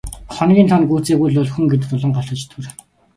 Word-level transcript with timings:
Хоногийн 0.35 0.69
тоо 0.69 0.79
нь 0.81 0.87
гүйцээгүй 0.89 1.29
л 1.31 1.37
бол 1.39 1.51
хүн 1.53 1.65
гэдэг 1.71 1.87
долоон 1.89 2.13
голтой 2.15 2.37
чөтгөр. 2.39 2.65